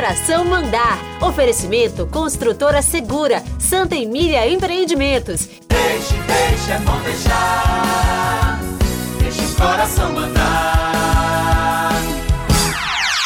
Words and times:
coração 0.00 0.46
mandar. 0.46 0.98
Oferecimento 1.20 2.06
Construtora 2.06 2.80
Segura, 2.80 3.44
Santa 3.58 3.94
Emília 3.94 4.50
Empreendimentos. 4.50 5.46
Deixe, 5.68 6.14
deixe, 6.26 6.72
é 6.72 6.78
bom 6.78 6.98
deixar. 7.00 8.60
Deixe 9.18 9.44
o 9.44 9.54
coração 9.56 10.10
mandar. 10.14 11.92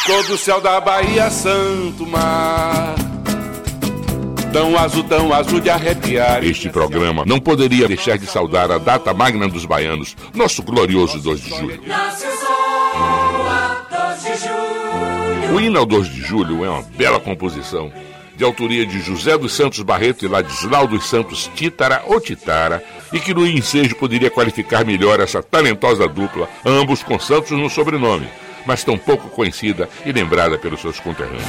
Todo 0.05 0.33
o 0.33 0.37
céu 0.37 0.59
da 0.59 0.81
Bahia, 0.81 1.31
Santo 1.31 2.05
Mar. 2.05 2.95
Tão 4.51 4.77
azul, 4.77 5.05
tão 5.05 5.33
azul 5.33 5.61
de 5.61 5.69
arrepiar. 5.69 6.43
Este 6.43 6.67
programa 6.67 7.23
não 7.25 7.39
poderia 7.39 7.87
deixar 7.87 8.17
de 8.17 8.25
saudar 8.25 8.69
a 8.69 8.77
data 8.77 9.13
magna 9.13 9.47
dos 9.47 9.63
baianos, 9.63 10.13
nosso 10.33 10.61
glorioso 10.61 11.19
2 11.19 11.39
de 11.39 11.49
julho. 11.51 11.81
Nasce 11.87 12.27
o 12.27 12.37
sol, 12.37 12.97
a 13.47 13.85
2 13.89 14.23
de 14.23 14.45
julho. 14.45 14.54
O 15.53 15.59
hino 15.59 15.79
ao 15.79 15.85
2 15.85 16.07
de 16.07 16.21
julho 16.21 16.65
é 16.65 16.69
uma 16.69 16.81
bela 16.81 17.19
composição, 17.19 17.91
de 18.35 18.43
autoria 18.43 18.85
de 18.85 18.99
José 18.99 19.37
dos 19.37 19.53
Santos 19.53 19.81
Barreto 19.81 20.25
e 20.25 20.27
Ladislau 20.27 20.87
dos 20.87 21.07
Santos 21.07 21.49
Títara 21.55 22.03
ou 22.07 22.19
Titara, 22.19 22.83
e 23.13 23.19
que 23.19 23.33
no 23.33 23.47
ensejo 23.47 23.95
poderia 23.95 24.29
qualificar 24.29 24.85
melhor 24.85 25.19
essa 25.19 25.41
talentosa 25.41 26.07
dupla, 26.07 26.49
ambos 26.65 27.01
com 27.03 27.19
Santos 27.19 27.51
no 27.51 27.69
sobrenome, 27.69 28.27
mas 28.65 28.83
tão 28.83 28.97
pouco 28.97 29.29
conhecida 29.29 29.87
e 30.05 30.11
lembrada 30.11 30.57
pelos 30.57 30.81
seus 30.81 30.99
conterrâneos. 30.99 31.43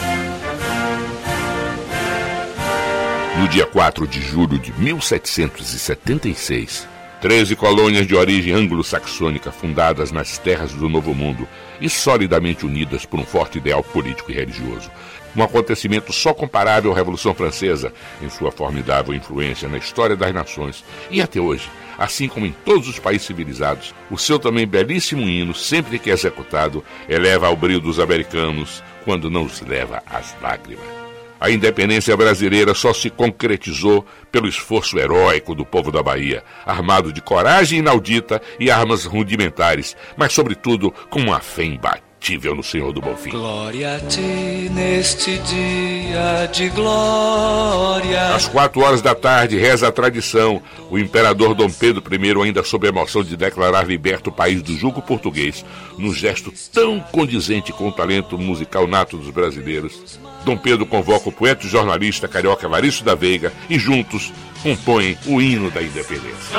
No 3.38 3.48
dia 3.48 3.66
4 3.66 4.06
de 4.06 4.20
julho 4.20 4.58
de 4.58 4.72
1776, 4.72 6.86
13 7.26 7.56
colônias 7.56 8.06
de 8.06 8.14
origem 8.14 8.52
anglo-saxônica 8.52 9.50
fundadas 9.50 10.12
nas 10.12 10.38
terras 10.38 10.72
do 10.72 10.88
Novo 10.88 11.12
Mundo 11.12 11.48
e 11.80 11.90
solidamente 11.90 12.64
unidas 12.64 13.04
por 13.04 13.18
um 13.18 13.24
forte 13.24 13.58
ideal 13.58 13.82
político 13.82 14.30
e 14.30 14.34
religioso. 14.36 14.88
Um 15.34 15.42
acontecimento 15.42 16.12
só 16.12 16.32
comparável 16.32 16.92
à 16.92 16.94
Revolução 16.94 17.34
Francesa 17.34 17.92
em 18.22 18.30
sua 18.30 18.52
formidável 18.52 19.12
influência 19.12 19.68
na 19.68 19.76
história 19.76 20.14
das 20.14 20.32
nações 20.32 20.84
e 21.10 21.20
até 21.20 21.40
hoje, 21.40 21.68
assim 21.98 22.28
como 22.28 22.46
em 22.46 22.54
todos 22.64 22.86
os 22.86 23.00
países 23.00 23.26
civilizados, 23.26 23.92
o 24.08 24.16
seu 24.16 24.38
também 24.38 24.64
belíssimo 24.64 25.22
hino, 25.22 25.52
sempre 25.52 25.98
que 25.98 26.10
executado, 26.10 26.84
eleva 27.08 27.48
ao 27.48 27.56
brilho 27.56 27.80
dos 27.80 27.98
americanos 27.98 28.84
quando 29.04 29.28
não 29.28 29.42
os 29.42 29.60
leva 29.62 30.00
às 30.06 30.32
lágrimas. 30.40 31.05
A 31.40 31.50
independência 31.50 32.16
brasileira 32.16 32.74
só 32.74 32.92
se 32.92 33.10
concretizou 33.10 34.04
pelo 34.32 34.48
esforço 34.48 34.98
heróico 34.98 35.54
do 35.54 35.64
povo 35.64 35.92
da 35.92 36.02
Bahia, 36.02 36.42
armado 36.64 37.12
de 37.12 37.20
coragem 37.20 37.80
inaudita 37.80 38.40
e 38.58 38.70
armas 38.70 39.04
rudimentares, 39.04 39.96
mas, 40.16 40.32
sobretudo, 40.32 40.92
com 41.10 41.20
uma 41.20 41.40
fé 41.40 41.64
imbatível 41.64 42.54
no 42.54 42.62
Senhor 42.62 42.92
do 42.92 43.00
Bonfim. 43.00 43.30
Glória 43.30 43.96
a 43.96 44.00
ti 44.00 44.70
neste 44.72 45.38
dia 45.38 46.46
de 46.52 46.68
glória. 46.70 47.95
Às 48.36 48.46
quatro 48.46 48.82
horas 48.82 49.00
da 49.00 49.14
tarde, 49.14 49.56
reza 49.56 49.88
a 49.88 49.90
tradição, 49.90 50.60
o 50.90 50.98
imperador 50.98 51.54
Dom 51.54 51.70
Pedro 51.70 52.02
I, 52.14 52.44
ainda 52.44 52.62
sob 52.62 52.86
a 52.86 52.90
emoção 52.90 53.24
de 53.24 53.34
declarar 53.34 53.88
liberto 53.88 54.28
o 54.28 54.32
país 54.32 54.60
do 54.60 54.76
jugo 54.76 55.00
português, 55.00 55.64
num 55.96 56.12
gesto 56.12 56.52
tão 56.70 57.00
condizente 57.00 57.72
com 57.72 57.88
o 57.88 57.92
talento 57.92 58.36
musical 58.36 58.86
nato 58.86 59.16
dos 59.16 59.30
brasileiros, 59.30 60.20
Dom 60.44 60.58
Pedro 60.58 60.84
convoca 60.84 61.30
o 61.30 61.32
poeta 61.32 61.64
e 61.64 61.70
jornalista 61.70 62.28
carioca 62.28 62.68
Varício 62.68 63.02
da 63.02 63.14
Veiga 63.14 63.54
e 63.70 63.78
juntos 63.78 64.30
compõem 64.62 65.16
o 65.26 65.40
hino 65.40 65.70
da 65.70 65.80
independência. 65.80 66.58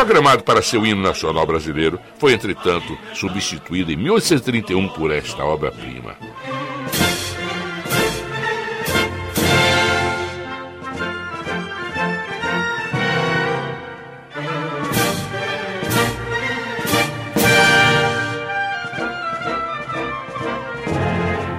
Programado 0.00 0.42
para 0.44 0.62
ser 0.62 0.78
o 0.78 0.86
hino 0.86 1.02
nacional 1.02 1.44
brasileiro, 1.44 2.00
foi, 2.18 2.32
entretanto, 2.32 2.96
substituído 3.12 3.92
em 3.92 3.96
1831 3.96 4.88
por 4.88 5.12
esta 5.12 5.44
obra-prima. 5.44 6.16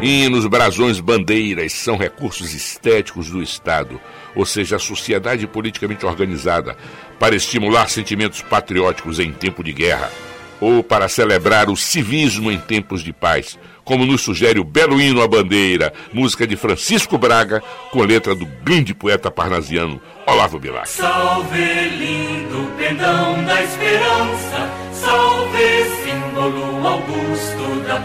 Hinos, 0.02 0.48
brasões, 0.48 1.00
bandeiras 1.00 1.74
são 1.74 1.96
recursos 1.96 2.56
estéticos 2.56 3.30
do 3.30 3.42
Estado, 3.42 4.02
ou 4.36 4.48
seja, 4.48 4.78
a 4.78 4.80
sociedade 4.80 5.46
politicamente 5.46 6.08
organizada, 6.08 6.76
para 7.20 7.36
estimular 7.36 7.88
sentimentos 7.88 8.42
patrióticos 8.42 9.20
em 9.20 9.32
tempo 9.32 9.64
de 9.64 9.72
guerra, 9.72 10.12
ou 10.60 10.84
para 10.84 11.08
celebrar 11.08 11.70
o 11.70 11.78
civismo 11.78 12.52
em 12.52 12.58
tempos 12.58 13.04
de 13.04 13.14
paz, 13.14 13.60
como 13.84 14.04
nos 14.04 14.22
sugere 14.22 14.60
o 14.60 14.64
belo 14.64 15.00
hino 15.00 15.22
à 15.22 15.28
bandeira, 15.28 15.94
música 16.12 16.48
de 16.48 16.56
Francisco 16.56 17.16
Braga, 17.18 17.62
com 17.92 18.02
letra 18.02 18.34
do 18.34 18.48
grande 18.64 18.96
poeta 18.96 19.30
parnasiano 19.30 20.02
Olavo 20.26 20.58
Bilac. 20.58 20.90
Salve 20.90 21.90
lindo 21.90 22.72
pendão 22.76 23.44
da 23.44 23.62
esperança, 23.62 24.81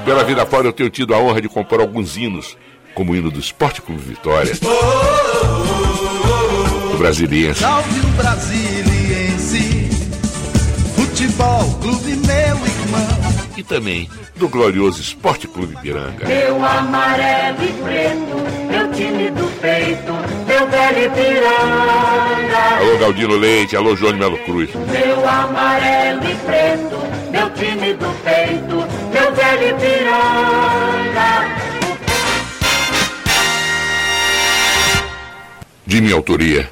Pela 0.04 0.24
vida 0.24 0.44
fora 0.47 0.66
eu 0.69 0.72
tenho 0.72 0.91
tido 0.91 1.14
a 1.14 1.19
honra 1.19 1.41
de 1.41 1.48
compor 1.48 1.80
alguns 1.80 2.16
hinos, 2.16 2.56
como 2.94 3.12
o 3.12 3.16
hino 3.16 3.30
do 3.30 3.38
Esporte 3.41 3.80
Clube 3.82 4.00
Vitória, 4.02 4.52
do 6.92 6.98
Brasiliense, 6.98 7.60
Salve 7.60 8.00
o 8.00 8.06
Brasiliense, 8.16 9.88
futebol 10.94 11.64
clube 11.80 12.16
meu 12.16 12.56
irmão. 12.66 13.36
e 13.56 13.62
também 13.62 14.08
do 14.36 14.48
glorioso 14.48 15.00
Esporte 15.00 15.47
Clube 15.48 15.74
Piranga. 15.80 16.26
Meu 16.26 16.62
amarelo 16.64 17.58
e 17.64 17.72
preto, 17.82 18.36
meu 18.70 18.92
time 18.92 19.30
do 19.30 19.60
peito, 19.60 20.12
meu 20.47 20.66
velho 20.68 21.06
Ipiranga. 21.06 22.76
Alô 22.80 22.98
Galdino 22.98 23.34
Leite, 23.36 23.76
alô 23.76 23.97
João 23.97 24.14
Melo 24.14 24.36
Cruz. 24.44 24.68
Meu 24.74 25.26
amarelo 25.28 26.20
e 26.30 26.34
preto, 26.34 26.98
meu 27.30 27.48
time 27.50 27.94
do 27.94 28.08
peito, 28.22 28.25
meu 29.12 29.34
velho 29.34 29.76
Ipiranga. 29.76 31.56
De 35.86 36.00
minha 36.00 36.14
autoria, 36.14 36.68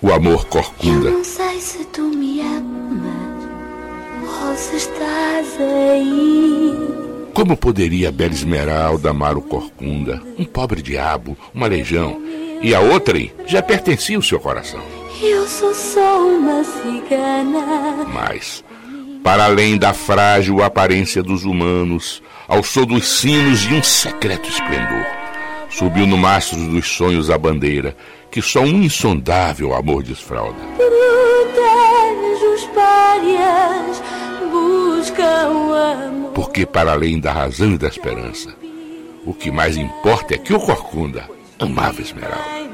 o 0.00 0.12
amor 0.12 0.40
Eu 0.42 0.46
corcunda. 0.46 1.10
não 1.10 1.24
sei 1.24 1.60
se 1.60 1.84
tu 1.86 2.02
me 2.02 2.40
amas 2.40 3.42
ou 4.48 4.56
se 4.56 4.76
estás 4.76 5.48
aí. 5.60 6.72
Como 7.34 7.56
poderia 7.56 8.10
a 8.10 8.12
Bela 8.12 8.32
Esmeralda 8.32 9.10
amar 9.10 9.36
o 9.36 9.42
corcunda, 9.42 10.22
um 10.38 10.44
pobre 10.44 10.82
diabo, 10.82 11.36
uma 11.54 11.66
legião, 11.66 12.20
e 12.60 12.74
a 12.74 12.80
outrem 12.80 13.32
já 13.46 13.60
pertencia 13.62 14.16
ao 14.16 14.22
seu 14.22 14.38
coração? 14.38 14.80
Eu 15.20 15.46
sou 15.48 15.74
só 15.74 16.26
uma 16.26 16.62
cigana. 16.62 18.04
Mas, 18.12 18.62
para 19.22 19.44
além 19.44 19.76
da 19.76 19.94
frágil 19.94 20.62
aparência 20.62 21.22
dos 21.22 21.44
humanos, 21.44 22.22
ao 22.48 22.62
som 22.62 22.84
dos 22.84 23.06
sinos 23.20 23.64
e 23.64 23.74
um 23.74 23.82
secreto 23.82 24.48
esplendor, 24.48 25.06
subiu 25.70 26.06
no 26.06 26.18
mastro 26.18 26.58
dos 26.58 26.88
sonhos 26.88 27.30
a 27.30 27.38
bandeira 27.38 27.96
que 28.30 28.42
só 28.42 28.60
um 28.60 28.82
insondável 28.82 29.74
amor 29.74 30.02
desfralda. 30.02 30.58
Protege 30.76 31.32
amor. 35.22 36.32
Porque, 36.34 36.66
para 36.66 36.92
além 36.92 37.20
da 37.20 37.32
razão 37.32 37.72
e 37.72 37.78
da 37.78 37.88
esperança, 37.88 38.54
o 39.24 39.34
que 39.34 39.50
mais 39.50 39.76
importa 39.76 40.34
é 40.34 40.38
que 40.38 40.52
o 40.54 40.60
Corcunda 40.60 41.28
amava 41.58 42.00
Esmeralda. 42.00 42.71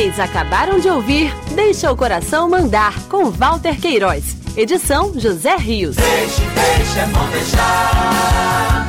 Vocês 0.00 0.18
acabaram 0.18 0.80
de 0.80 0.88
ouvir 0.88 1.30
Deixa 1.54 1.92
o 1.92 1.94
Coração 1.94 2.48
Mandar, 2.48 2.98
com 3.10 3.30
Walter 3.30 3.78
Queiroz. 3.78 4.34
Edição 4.56 5.12
José 5.14 5.56
Rios. 5.56 5.96
Deixe, 5.96 6.40
deixe, 6.40 6.98
é 7.00 7.06
bom 7.08 7.28
deixar. 7.28 8.88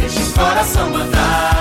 Deixe 0.00 0.20
o 0.20 0.32
coração 0.32 0.90
mandar. 0.90 1.59